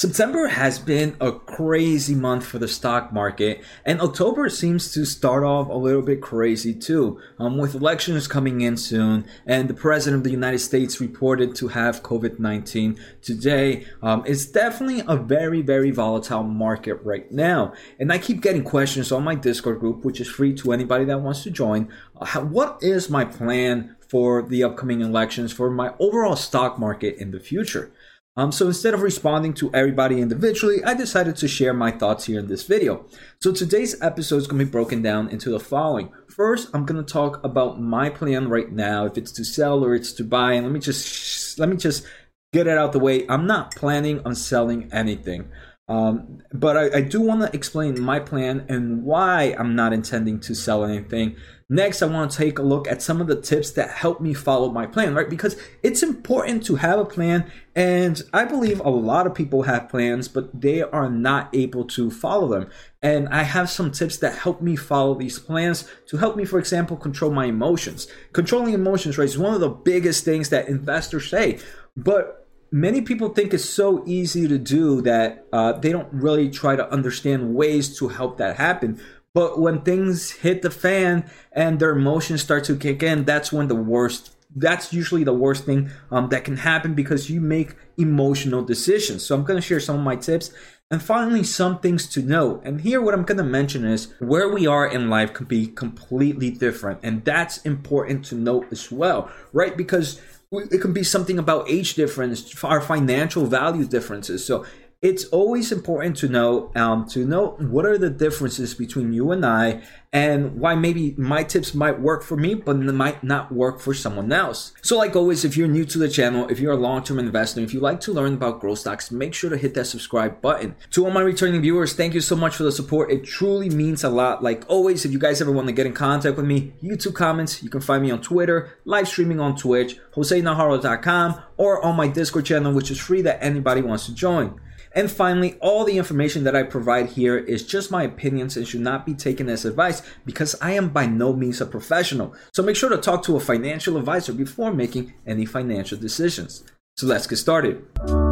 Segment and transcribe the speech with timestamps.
[0.00, 5.44] September has been a crazy month for the stock market, and October seems to start
[5.44, 10.20] off a little bit crazy too, um, with elections coming in soon, and the President
[10.20, 13.84] of the United States reported to have COVID 19 today.
[14.02, 19.12] Um, it's definitely a very, very volatile market right now, and I keep getting questions
[19.12, 21.92] on my Discord group, which is free to anybody that wants to join.
[22.18, 27.16] Uh, how, what is my plan for the upcoming elections for my overall stock market
[27.18, 27.92] in the future?
[28.36, 32.38] Um, so instead of responding to everybody individually, I decided to share my thoughts here
[32.38, 33.04] in this video.
[33.42, 36.10] So today's episode is going to be broken down into the following.
[36.28, 39.94] First, I'm going to talk about my plan right now, if it's to sell or
[39.94, 40.52] it's to buy.
[40.52, 42.06] And let me just let me just
[42.52, 43.26] get it out the way.
[43.28, 45.48] I'm not planning on selling anything.
[45.90, 50.38] Um, but I, I do want to explain my plan and why I'm not intending
[50.40, 51.34] to sell anything.
[51.68, 54.32] Next, I want to take a look at some of the tips that help me
[54.32, 55.28] follow my plan, right?
[55.28, 59.88] Because it's important to have a plan, and I believe a lot of people have
[59.88, 62.70] plans, but they are not able to follow them.
[63.02, 66.58] And I have some tips that help me follow these plans to help me, for
[66.60, 68.06] example, control my emotions.
[68.32, 71.58] Controlling emotions, right, is one of the biggest things that investors say.
[71.96, 72.39] But
[72.70, 76.90] many people think it's so easy to do that uh, they don't really try to
[76.92, 79.00] understand ways to help that happen.
[79.32, 83.68] But when things hit the fan and their emotions start to kick in, that's when
[83.68, 84.36] the worst.
[84.54, 89.24] That's usually the worst thing um, that can happen because you make emotional decisions.
[89.24, 90.52] So I'm going to share some of my tips
[90.92, 92.62] and finally, some things to note.
[92.64, 95.68] And here, what I'm going to mention is where we are in life can be
[95.68, 96.98] completely different.
[97.04, 99.76] And that's important to note as well, right?
[99.76, 100.20] Because
[100.52, 104.44] it can be something about age difference, our financial value differences.
[104.44, 104.66] So
[105.02, 109.46] it's always important to know um, to know what are the differences between you and
[109.46, 113.94] I and why maybe my tips might work for me but might not work for
[113.94, 114.74] someone else.
[114.82, 117.72] So like always if you're new to the channel, if you're a long-term investor, if
[117.72, 120.76] you like to learn about growth stocks, make sure to hit that subscribe button.
[120.90, 123.10] To all my returning viewers, thank you so much for the support.
[123.10, 124.42] It truly means a lot.
[124.42, 127.62] Like always, if you guys ever want to get in contact with me, YouTube comments,
[127.62, 132.44] you can find me on Twitter, live streaming on Twitch, josenajarro.com or on my Discord
[132.44, 134.60] channel which is free that anybody wants to join.
[134.94, 138.80] And finally, all the information that I provide here is just my opinions and should
[138.80, 142.34] not be taken as advice because I am by no means a professional.
[142.52, 146.64] So make sure to talk to a financial advisor before making any financial decisions.
[146.96, 148.29] So let's get started.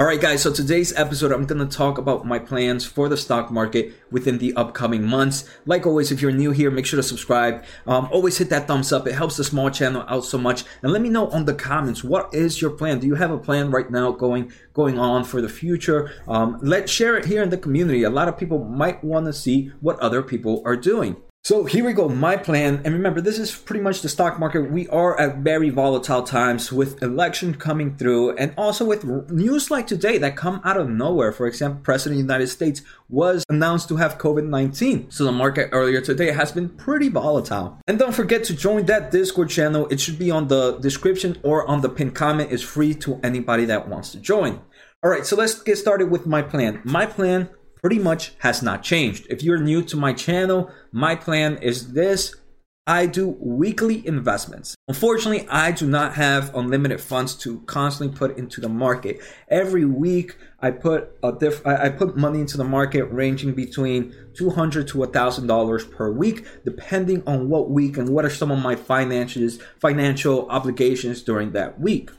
[0.00, 3.16] All right, guys, so today's episode, I'm going to talk about my plans for the
[3.16, 5.48] stock market within the upcoming months.
[5.66, 7.62] Like always, if you're new here, make sure to subscribe.
[7.86, 9.06] Um, always hit that thumbs up.
[9.06, 10.64] It helps the small channel out so much.
[10.82, 12.98] And let me know on the comments, what is your plan?
[12.98, 16.10] Do you have a plan right now going going on for the future?
[16.26, 18.02] Um, let's share it here in the community.
[18.02, 21.22] A lot of people might want to see what other people are doing.
[21.44, 22.80] So here we go, my plan.
[22.86, 24.70] And remember, this is pretty much the stock market.
[24.70, 29.86] We are at very volatile times with election coming through and also with news like
[29.86, 31.32] today that come out of nowhere.
[31.32, 35.12] For example, President of the United States was announced to have COVID-19.
[35.12, 37.78] So the market earlier today has been pretty volatile.
[37.86, 39.86] And don't forget to join that Discord channel.
[39.88, 42.52] It should be on the description or on the pinned comment.
[42.52, 44.62] It's free to anybody that wants to join.
[45.02, 46.80] All right, so let's get started with my plan.
[46.84, 47.50] My plan
[47.84, 49.26] pretty much has not changed.
[49.28, 52.34] If you're new to my channel, my plan is this.
[52.86, 54.74] I do weekly investments.
[54.88, 59.20] Unfortunately, I do not have unlimited funds to constantly put into the market.
[59.50, 64.48] Every week, I put a diff- I put money into the market ranging between two
[64.48, 68.60] hundred to thousand dollars per week, depending on what week and what are some of
[68.60, 72.10] my finances, financial obligations during that week.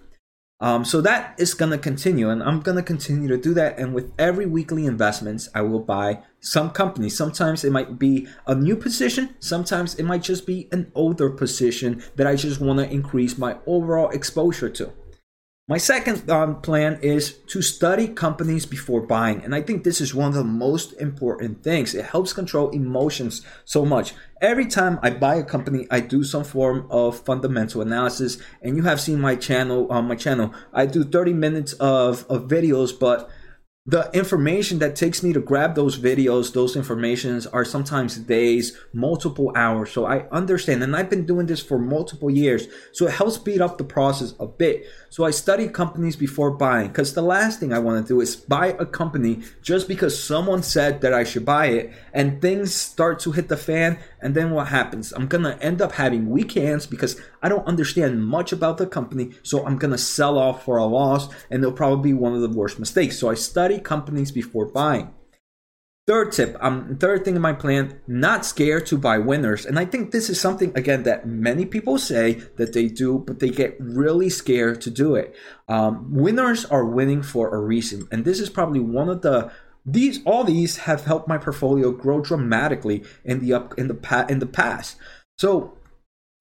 [0.61, 3.77] Um, so that is going to continue, and I'm going to continue to do that.
[3.77, 7.09] And with every weekly investments, I will buy some company.
[7.09, 9.35] Sometimes it might be a new position.
[9.39, 13.57] Sometimes it might just be an older position that I just want to increase my
[13.65, 14.93] overall exposure to.
[15.67, 19.43] My second um, plan is to study companies before buying.
[19.43, 21.95] And I think this is one of the most important things.
[21.95, 24.13] It helps control emotions so much.
[24.39, 28.37] Every time I buy a company, I do some form of fundamental analysis.
[28.61, 30.53] And you have seen my channel on my channel.
[30.71, 33.27] I do 30 minutes of, of videos, but
[33.87, 39.51] the information that takes me to grab those videos, those informations are sometimes days, multiple
[39.55, 39.91] hours.
[39.91, 42.67] So I understand, and I've been doing this for multiple years.
[42.93, 44.87] So it helps speed up the process a bit.
[45.11, 48.35] So I study companies before buying because the last thing I want to do is
[48.35, 53.19] buy a company just because someone said that I should buy it and things start
[53.19, 53.99] to hit the fan.
[54.25, 55.13] And then what happens?
[55.13, 59.33] I'm to end up having weak hands because I don't understand much about the company.
[59.43, 62.49] So I'm to sell off for a loss and it'll probably be one of the
[62.49, 63.19] worst mistakes.
[63.19, 65.13] So I study companies before buying.
[66.07, 69.63] Third tip, um, third thing in my plan, not scared to buy winners.
[69.63, 73.39] And I think this is something, again, that many people say that they do, but
[73.39, 75.35] they get really scared to do it.
[75.67, 78.07] Um, winners are winning for a reason.
[78.11, 79.51] And this is probably one of the
[79.85, 84.25] these all these have helped my portfolio grow dramatically in the up in the pa-
[84.27, 84.97] in the past.
[85.37, 85.77] So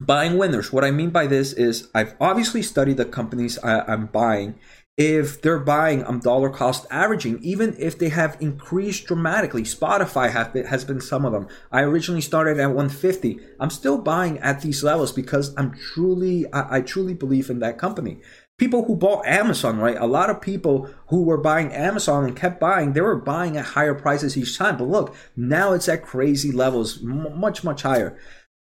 [0.01, 0.73] buying winners.
[0.73, 4.59] What I mean by this is I've obviously studied the companies I, I'm buying
[4.97, 9.63] if they're buying um dollar cost averaging, even if they have increased dramatically.
[9.63, 11.49] Spotify have been, has been some of them.
[11.73, 13.41] I originally started at 150.
[13.61, 17.79] I'm still buying at these levels because I'm truly I, I truly believe in that
[17.79, 18.21] company.
[18.57, 19.97] People who bought Amazon, right?
[19.97, 23.65] A lot of people who were buying Amazon and kept buying, they were buying at
[23.65, 24.77] higher prices each time.
[24.77, 28.17] But look, now it's at crazy levels, much, much higher.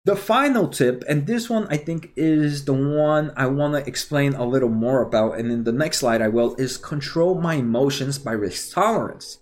[0.05, 4.35] The final tip, and this one I think is the one I want to explain
[4.35, 8.19] a little more about, and in the next slide I will, is control my emotions
[8.19, 9.39] by risk tolerance.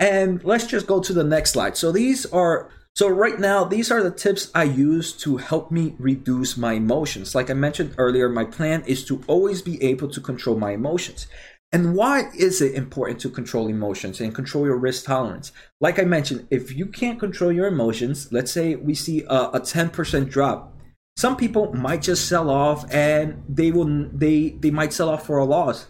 [0.00, 1.76] And let's just go to the next slide.
[1.76, 5.94] So these are so right now these are the tips I use to help me
[6.00, 7.32] reduce my emotions.
[7.32, 11.28] Like I mentioned earlier, my plan is to always be able to control my emotions.
[11.70, 15.52] And why is it important to control emotions and control your risk tolerance?
[15.80, 19.60] Like I mentioned, if you can't control your emotions, let's say we see a, a
[19.60, 20.74] 10% drop,
[21.16, 25.38] some people might just sell off and they will they they might sell off for
[25.38, 25.86] a loss.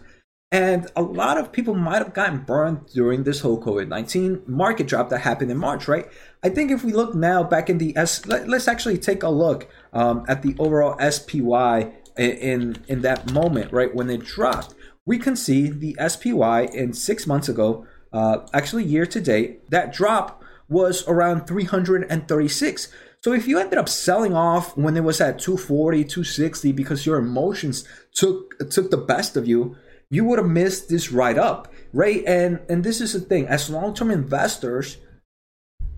[0.51, 4.87] And a lot of people might have gotten burned during this whole COVID 19 market
[4.87, 6.07] drop that happened in March, right?
[6.43, 9.29] I think if we look now back in the S, let, us actually take a
[9.29, 13.93] look um, at the overall SPY in, in, in that moment, right?
[13.93, 14.73] When it dropped
[15.09, 19.91] we can see the SPY in six months ago, uh, actually year to date, that
[19.91, 22.93] drop was around 336.
[23.21, 27.17] So if you ended up selling off when it was at 240, 260 because your
[27.17, 29.75] emotions took took the best of you,
[30.09, 32.23] you would have missed this right up, right?
[32.25, 34.97] And and this is the thing, as long-term investors,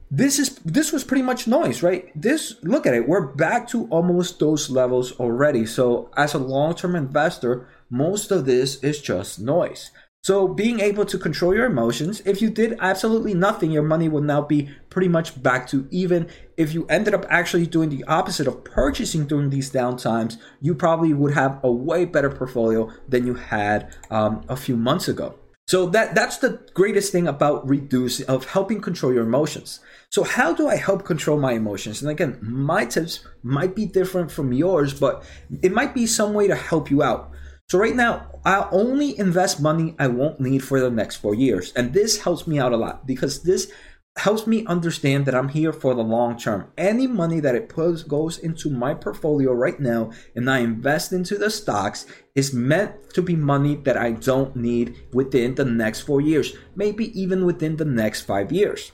[0.09, 2.11] this is this was pretty much noise, right?
[2.19, 5.65] This look at it, we're back to almost those levels already.
[5.65, 9.91] So as a long-term investor, most of this is just noise.
[10.23, 14.23] So, being able to control your emotions, if you did absolutely nothing, your money would
[14.23, 16.29] now be pretty much back to even.
[16.57, 21.15] If you ended up actually doing the opposite of purchasing during these downtimes, you probably
[21.15, 25.39] would have a way better portfolio than you had um, a few months ago.
[25.67, 29.79] So that that's the greatest thing about reducing of helping control your emotions.
[30.09, 32.01] So how do I help control my emotions?
[32.01, 35.23] And again, my tips might be different from yours, but
[35.63, 37.31] it might be some way to help you out.
[37.71, 41.71] So right now, I only invest money I won't need for the next four years.
[41.71, 43.71] And this helps me out a lot because this
[44.17, 46.67] helps me understand that I'm here for the long term.
[46.77, 51.37] Any money that it puts goes into my portfolio right now and I invest into
[51.37, 56.19] the stocks is meant to be money that I don't need within the next four
[56.19, 58.91] years, maybe even within the next five years.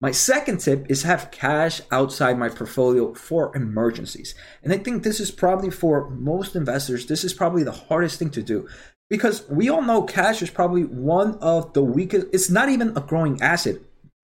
[0.00, 4.34] My second tip is have cash outside my portfolio for emergencies.
[4.62, 8.30] And I think this is probably for most investors, this is probably the hardest thing
[8.30, 8.68] to do
[9.10, 13.00] because we all know cash is probably one of the weakest, it's not even a
[13.00, 13.76] growing asset.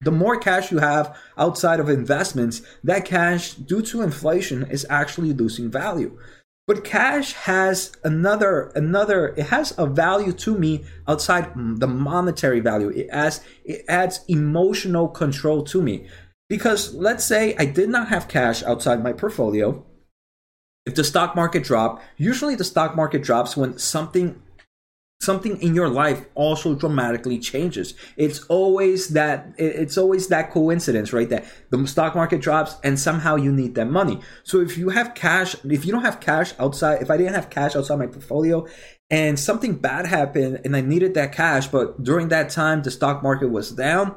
[0.02, 5.32] The more cash you have outside of investments, that cash, due to inflation, is actually
[5.32, 6.18] losing value.
[6.66, 12.88] But cash has another another it has a value to me outside the monetary value.
[12.88, 16.08] It adds it adds emotional control to me.
[16.48, 19.84] Because let's say I did not have cash outside my portfolio.
[20.86, 24.40] If the stock market dropped, usually the stock market drops when something
[25.20, 27.94] something in your life also dramatically changes.
[28.16, 33.36] It's always that it's always that coincidence right that the stock market drops and somehow
[33.36, 34.20] you need that money.
[34.44, 37.50] So if you have cash if you don't have cash outside if i didn't have
[37.50, 38.66] cash outside my portfolio
[39.10, 43.22] and something bad happened and i needed that cash but during that time the stock
[43.22, 44.14] market was down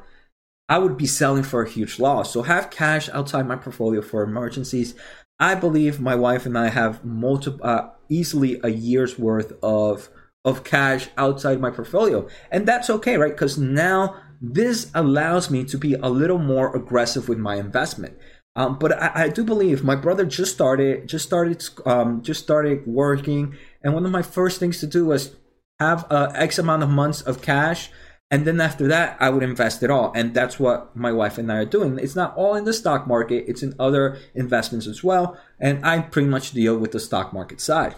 [0.70, 2.34] i would be selling for a huge loss.
[2.34, 4.96] So have cash outside my portfolio for emergencies.
[5.39, 10.10] I believe my wife and i have multiple uh, easily a year's worth of
[10.46, 12.27] of cash outside my portfolio.
[12.51, 13.34] And that's okay, right?
[13.34, 18.17] Because now this allows me to be a little more aggressive with my investment.
[18.56, 22.88] Um, but I, I, do believe my brother just started, just started, um, just started
[22.88, 25.36] working, and one of my first things to do was
[25.79, 27.91] have uh, X amount of months of cash,
[28.32, 31.51] and then after that, I would invest it all, and that's what my wife and
[31.51, 32.00] I are doing.
[32.00, 36.00] It's not all in the stock market; it's in other investments as well, and I
[36.00, 37.94] pretty much deal with the stock market side.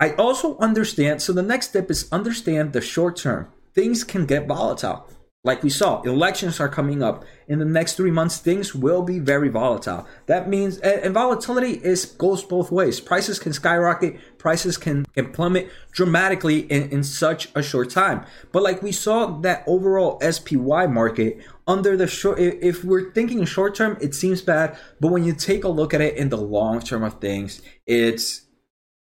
[0.00, 1.22] I also understand.
[1.22, 3.48] So the next step is understand the short term.
[3.74, 5.08] Things can get volatile.
[5.44, 7.22] Like we saw, elections are coming up.
[7.48, 10.06] In the next three months, things will be very volatile.
[10.24, 12.98] That means, and volatility is goes both ways.
[12.98, 18.24] Prices can skyrocket, prices can, can plummet dramatically in, in such a short time.
[18.52, 23.74] But like we saw that overall SPY market under the short, if we're thinking short
[23.74, 24.78] term, it seems bad.
[24.98, 28.43] But when you take a look at it in the long term of things, it's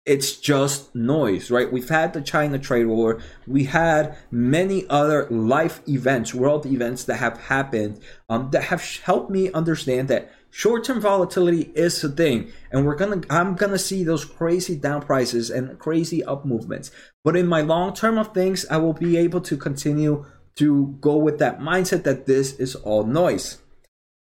[0.07, 1.71] it's just noise, right?
[1.71, 3.21] We've had the China trade war.
[3.47, 9.31] We had many other life events, world events that have happened um, that have helped
[9.31, 14.25] me understand that short-term volatility is a thing, and we're gonna, I'm gonna see those
[14.25, 16.93] crazy down prices and crazy up movements.
[17.25, 21.17] But in my long term of things, I will be able to continue to go
[21.17, 23.59] with that mindset that this is all noise.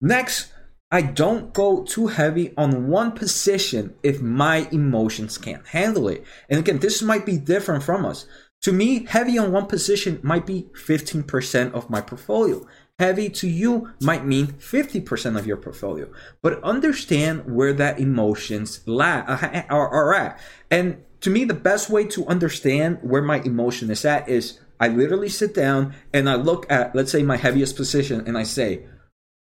[0.01, 0.53] Next,
[0.93, 6.23] I don't go too heavy on one position if my emotions can't handle it.
[6.51, 8.27] And again, this might be different from us.
[8.61, 12.67] To me, heavy on one position might be 15% of my portfolio.
[12.99, 16.11] Heavy to you might mean 50% of your portfolio.
[16.43, 20.39] But understand where that emotions la- uh, are, are at.
[20.71, 24.89] And to me, the best way to understand where my emotion is at is I
[24.89, 28.85] literally sit down and I look at, let's say, my heaviest position and I say,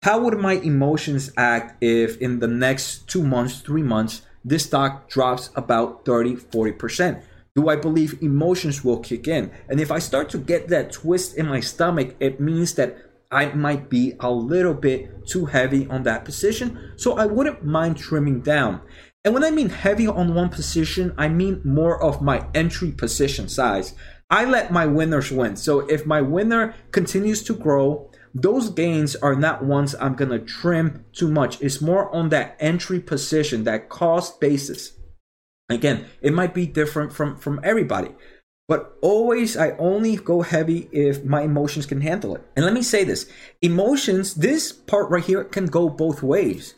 [0.03, 5.09] how would my emotions act if in the next two months, three months, this stock
[5.09, 7.23] drops about 30, 40%?
[7.57, 9.51] Do I believe emotions will kick in?
[9.69, 12.99] And if I start to get that twist in my stomach, it means that
[13.31, 16.93] I might be a little bit too heavy on that position.
[16.97, 18.83] So I wouldn't mind trimming down.
[19.25, 23.49] And when I mean heavy on one position, I mean more of my entry position
[23.49, 23.95] size.
[24.31, 25.57] I let my winners win.
[25.57, 30.39] So if my winner continues to grow, those gains are not ones I'm going to
[30.39, 31.61] trim too much.
[31.63, 34.93] It's more on that entry position, that cost basis.
[35.71, 38.11] Again, it might be different from, from everybody.
[38.69, 42.43] But always, I only go heavy if my emotions can handle it.
[42.57, 43.31] And let me say this
[43.63, 46.75] emotions, this part right here can go both ways.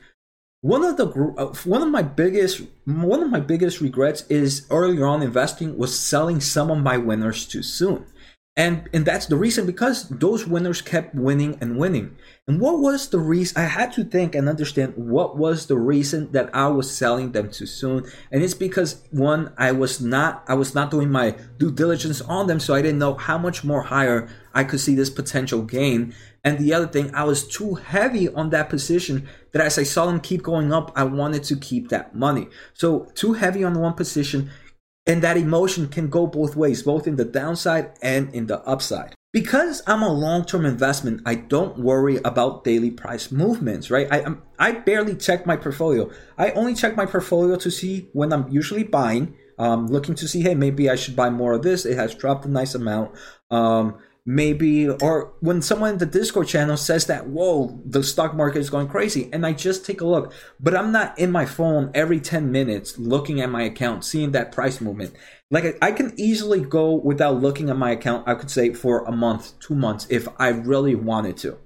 [0.60, 1.06] One of the
[1.38, 5.98] uh, one of my biggest one of my biggest regrets is earlier on investing was
[5.98, 8.04] selling some of my winners too soon.
[8.58, 12.16] And and that's the reason because those winners kept winning and winning.
[12.48, 13.56] And what was the reason?
[13.56, 17.52] I had to think and understand what was the reason that I was selling them
[17.52, 18.10] too soon.
[18.32, 22.48] And it's because one, I was not I was not doing my due diligence on
[22.48, 26.12] them, so I didn't know how much more higher I could see this potential gain.
[26.42, 30.06] And the other thing, I was too heavy on that position that as I saw
[30.06, 32.48] them keep going up, I wanted to keep that money.
[32.74, 34.50] So too heavy on one position
[35.08, 39.14] and that emotion can go both ways, both in the downside and in the upside.
[39.32, 44.06] Because I'm a long-term investment, I don't worry about daily price movements, right?
[44.10, 46.10] I I barely check my portfolio.
[46.38, 50.40] I only check my portfolio to see when I'm usually buying, um, looking to see,
[50.40, 51.84] hey, maybe I should buy more of this.
[51.84, 53.16] It has dropped a nice amount.
[53.50, 58.58] Um, maybe or when someone in the discord channel says that whoa the stock market
[58.58, 60.34] is going crazy and i just take a look.
[60.60, 64.52] But i'm not in my phone every 10 minutes looking at my account seeing that
[64.52, 65.14] price movement.
[65.50, 69.12] Like i can easily go without looking at my account i could say for a
[69.12, 71.56] month two months if i really wanted to.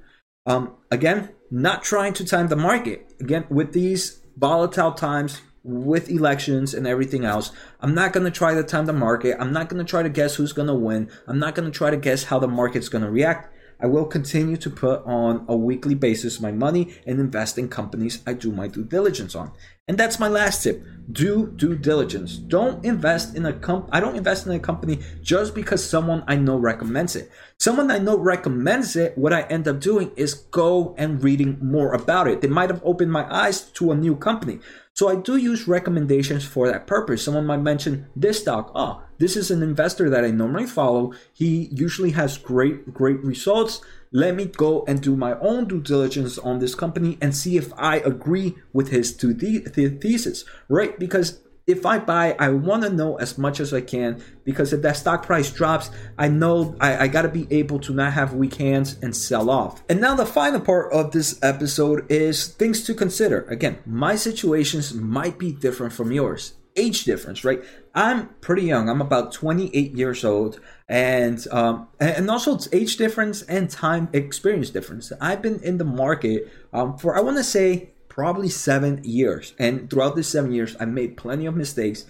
[0.47, 3.13] Um again not trying to time the market.
[3.19, 7.53] Again with these volatile times with elections and everything else.
[7.81, 9.37] I'm not going to try to time the market.
[9.39, 11.11] I'm not going to try to guess who's going to win.
[11.27, 13.49] I'm not going to try to guess how the market's going to react.
[13.81, 18.23] I will continue to put on a weekly basis my money and invest in companies
[18.25, 19.51] I do my due diligence on.
[19.89, 20.85] And that's my last tip.
[21.11, 22.37] Do due diligence.
[22.37, 26.37] Don't invest in a comp I don't invest in a company just because someone I
[26.37, 27.31] know recommends it.
[27.59, 31.93] Someone I know recommends it, what I end up doing is go and reading more
[31.95, 32.41] about it.
[32.41, 34.61] They might have opened my eyes to a new company.
[34.95, 37.25] So I do use recommendations for that purpose.
[37.25, 38.71] Someone might mention this stock.
[38.77, 41.13] Oh, this is an investor that I normally follow.
[41.33, 43.81] He usually has great, great results.
[44.13, 47.73] Let me go and do my own due diligence on this company and see if
[47.79, 50.99] I agree with his thesis, right?
[50.99, 54.83] Because if I buy, I want to know as much as I can because if
[54.83, 58.35] that stock price drops, I know I, I got to be able to not have
[58.35, 59.83] weak hands and sell off.
[59.89, 63.43] And now the final part of this episode is things to consider.
[63.43, 66.55] Again, my situations might be different from yours.
[66.77, 67.63] Age difference, right?
[67.95, 68.89] I'm pretty young.
[68.89, 74.71] I'm about 28 years old, and um, and also it's age difference and time experience
[74.71, 75.13] difference.
[75.21, 79.55] I've been in the market um, for I want to say probably seven years.
[79.59, 82.05] And throughout these seven years, I made plenty of mistakes.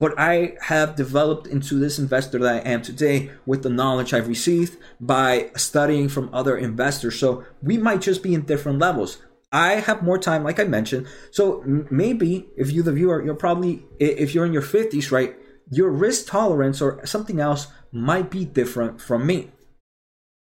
[0.00, 4.26] But I have developed into this investor that I am today with the knowledge I've
[4.26, 7.20] received by studying from other investors.
[7.20, 9.18] So we might just be in different levels.
[9.54, 11.06] I have more time, like I mentioned.
[11.30, 15.36] So maybe if you, the viewer, you're probably, if you're in your 50s, right,
[15.70, 19.52] your risk tolerance or something else might be different from me.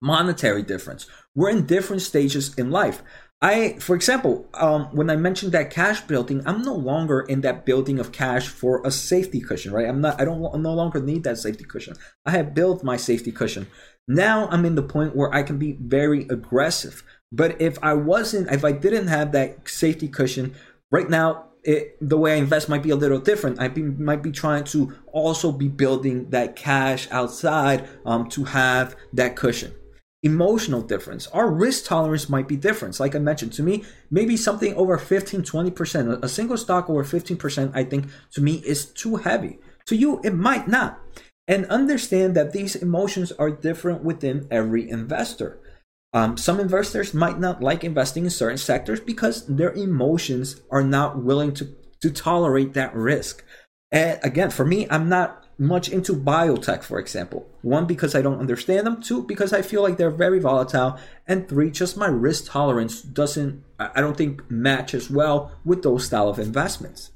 [0.00, 1.06] Monetary difference.
[1.34, 3.02] We're in different stages in life.
[3.42, 7.66] I, for example, um, when I mentioned that cash building, I'm no longer in that
[7.66, 9.88] building of cash for a safety cushion, right?
[9.88, 10.20] I'm not.
[10.20, 11.96] I don't I no longer need that safety cushion.
[12.26, 13.66] I have built my safety cushion.
[14.06, 17.02] Now I'm in the point where I can be very aggressive.
[17.32, 20.54] But if I wasn't, if I didn't have that safety cushion,
[20.90, 23.60] right now it, the way I invest might be a little different.
[23.60, 28.96] I be, might be trying to also be building that cash outside um, to have
[29.12, 29.74] that cushion.
[30.22, 31.26] Emotional difference.
[31.28, 33.00] Our risk tolerance might be different.
[33.00, 37.70] Like I mentioned, to me, maybe something over 15, 20%, a single stock over 15%,
[37.74, 39.58] I think to me is too heavy.
[39.86, 41.00] To you, it might not.
[41.48, 45.59] And understand that these emotions are different within every investor.
[46.12, 51.22] Um, some investors might not like investing in certain sectors because their emotions are not
[51.22, 53.44] willing to, to tolerate that risk.
[53.92, 57.46] And again, for me, I'm not much into biotech, for example.
[57.62, 59.02] One, because I don't understand them.
[59.02, 60.98] Two, because I feel like they're very volatile.
[61.28, 66.28] And three, just my risk tolerance doesn't, I don't think, matches well with those style
[66.28, 67.10] of investments.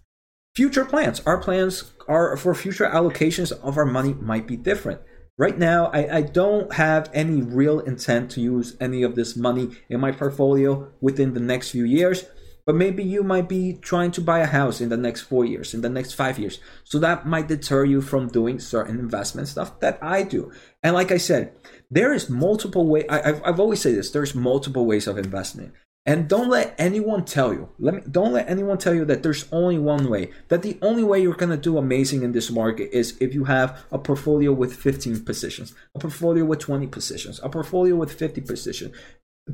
[0.55, 1.21] Future plans.
[1.27, 5.01] Our plans are for future allocations of our money might be different.
[5.37, 9.71] Right now, I, I don't have any real intent to use any of this money
[9.89, 12.25] in my portfolio within the next few years.
[12.67, 15.75] But maybe you might be trying to buy a house in the next four years,
[15.75, 16.61] in the next five years.
[16.83, 20.51] So that might deter you from doing certain investment stuff that I do.
[20.83, 21.53] And like I said,
[21.91, 23.07] there is multiple way.
[23.09, 24.11] I, have I've always said this.
[24.11, 25.73] There's multiple ways of investing.
[26.07, 27.71] And don't let anyone tell you.
[27.79, 30.31] Let me don't let anyone tell you that there's only one way.
[30.49, 33.85] That the only way you're gonna do amazing in this market is if you have
[33.91, 38.95] a portfolio with 15 positions, a portfolio with 20 positions, a portfolio with 50 positions.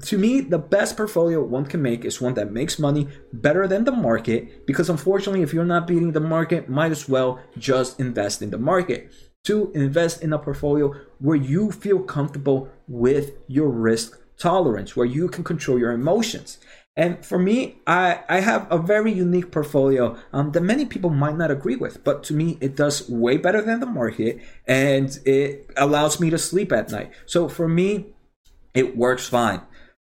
[0.03, 3.85] To me, the best portfolio one can make is one that makes money better than
[3.85, 4.67] the market.
[4.67, 8.59] Because unfortunately, if you're not beating the market, might as well just invest in the
[8.59, 9.13] market.
[9.45, 15.29] To invest in a portfolio where you feel comfortable with your risk tolerance where you
[15.29, 16.59] can control your emotions.
[16.97, 21.37] And for me, I, I have a very unique portfolio um, that many people might
[21.37, 25.71] not agree with, but to me, it does way better than the market and it
[25.77, 27.13] allows me to sleep at night.
[27.27, 28.07] So for me,
[28.75, 29.63] it works fine.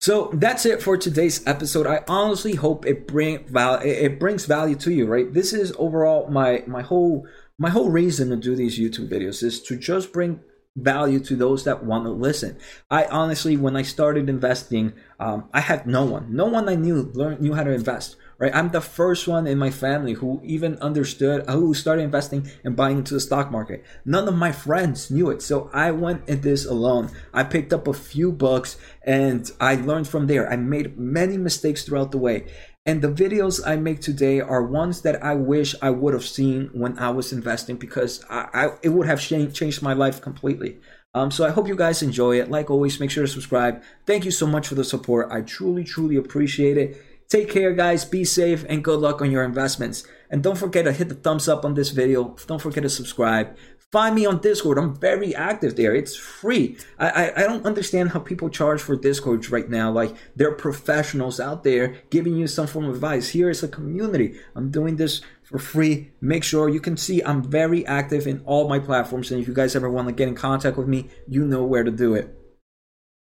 [0.01, 1.87] So that's it for today's episode.
[1.87, 5.33] I honestly hope it bring val- it brings value to you, right?
[5.33, 7.27] This is overall my my whole
[7.59, 10.41] my whole reason to do these YouTube videos is to just bring
[10.83, 12.57] value to those that want to listen.
[12.91, 17.11] I honestly, when I started investing, um, I had no one, no one I knew
[17.15, 18.17] learned knew how to invest.
[18.41, 22.77] Right, I'm the first one in my family who even understood who started investing and
[22.77, 23.85] buying into the stock market.
[24.05, 27.11] None of my friends knew it, so I went in this alone.
[27.35, 30.49] I picked up a few books and I learned from there.
[30.49, 32.47] I made many mistakes throughout the way,
[32.89, 36.71] and the videos I make today are ones that I wish I would have seen
[36.73, 40.79] when I was investing because I, I it would have changed, my life completely.
[41.13, 42.51] Um, so I hope you guys enjoy it.
[42.51, 43.83] Like always, make sure to subscribe.
[44.07, 45.29] Thank you so much for the support.
[45.31, 46.97] I truly, truly appreciate it.
[47.29, 48.07] Take care, guys.
[48.07, 50.05] Be safe and good luck on your investments.
[50.31, 52.37] And don't forget to hit the thumbs up on this video.
[52.47, 53.55] Don't forget to subscribe.
[53.91, 54.77] Find me on Discord.
[54.77, 55.95] I'm very active there.
[55.95, 56.77] It's free.
[56.99, 59.91] I, I, I don't understand how people charge for Discord right now.
[59.91, 63.31] Like they're professionals out there giving you some form of advice.
[63.31, 64.39] Here is a community.
[64.55, 66.13] I'm doing this for free.
[66.21, 69.31] Make sure you can see I'm very active in all my platforms.
[69.31, 71.85] And if you guys ever want to get in contact with me, you know where
[71.85, 72.35] to do it.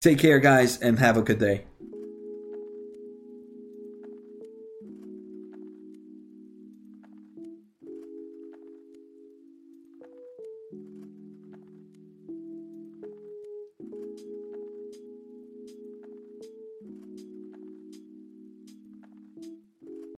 [0.01, 1.67] Take care, guys, and have a good day.